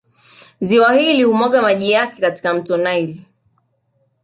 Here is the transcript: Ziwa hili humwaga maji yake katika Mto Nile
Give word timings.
Ziwa 0.61 0.93
hili 0.93 1.23
humwaga 1.23 1.61
maji 1.61 1.91
yake 1.91 2.21
katika 2.21 2.53
Mto 2.53 2.77
Nile 2.77 3.21